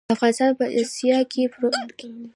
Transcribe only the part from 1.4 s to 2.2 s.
پروت دی.